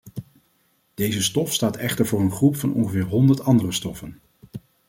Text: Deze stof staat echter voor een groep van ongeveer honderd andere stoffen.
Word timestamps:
Deze 0.93 1.21
stof 1.21 1.53
staat 1.53 1.75
echter 1.77 2.05
voor 2.07 2.19
een 2.21 2.31
groep 2.31 2.55
van 2.55 2.73
ongeveer 2.73 3.03
honderd 3.05 3.41
andere 3.43 3.71
stoffen. 3.71 4.19